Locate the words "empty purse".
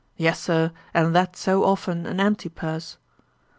2.19-2.97